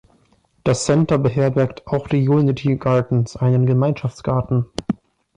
[0.63, 4.65] Das Center beherbergt auch die Unity Gardens, einen Gemeinschaftsgarten.